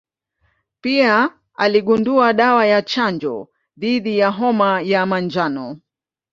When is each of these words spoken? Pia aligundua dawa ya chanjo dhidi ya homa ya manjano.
Pia 0.81 1.37
aligundua 1.55 2.33
dawa 2.33 2.65
ya 2.65 2.81
chanjo 2.81 3.47
dhidi 3.77 4.17
ya 4.17 4.29
homa 4.29 4.81
ya 4.81 5.05
manjano. 5.05 5.79